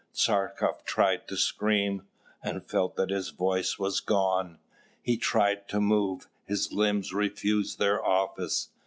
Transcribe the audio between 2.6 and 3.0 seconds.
felt